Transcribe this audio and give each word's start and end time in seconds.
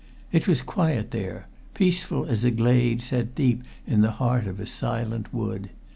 It 0.31 0.47
was 0.47 0.63
quiet 0.63 1.11
there 1.11 1.47
peaceful 1.75 2.25
as 2.25 2.43
a 2.43 2.49
glade 2.49 3.03
set 3.03 3.35
deep 3.35 3.61
in 3.85 4.01
the 4.01 4.13
heart 4.17 4.47
of 4.47 4.59
a 4.59 4.65
silent 4.65 5.31
wood. 5.31 5.69